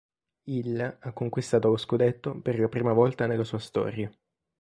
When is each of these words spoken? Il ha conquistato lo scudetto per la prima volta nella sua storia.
Il 0.47 0.81
ha 1.01 1.11
conquistato 1.11 1.69
lo 1.69 1.77
scudetto 1.77 2.33
per 2.41 2.59
la 2.59 2.67
prima 2.67 2.91
volta 2.91 3.27
nella 3.27 3.43
sua 3.43 3.59
storia. 3.59 4.11